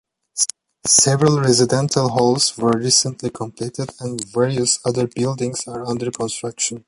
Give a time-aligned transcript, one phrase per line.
[0.87, 6.79] Several residential halls were recently completed, and various other buildings are under construction.